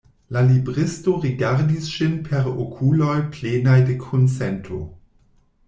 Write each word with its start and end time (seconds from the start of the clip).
La 0.35 0.41
libristo 0.45 1.13
rigardis 1.25 1.91
ŝin 1.97 2.15
per 2.29 2.49
okuloj 2.65 3.13
plenaj 3.37 3.79
de 3.91 4.01
kunsento. 4.09 4.83